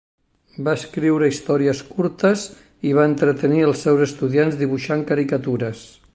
Va 0.67 0.71
escriure 0.77 1.27
històries 1.33 1.81
curtes 1.89 2.47
i 2.93 2.97
va 3.01 3.07
entretenir 3.11 3.61
els 3.69 3.85
seus 3.87 4.03
estudiants 4.11 4.59
dibuixant 4.63 5.09
caricatures. 5.13 5.87